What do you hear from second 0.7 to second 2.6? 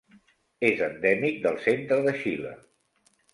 endèmic del centre de Xile.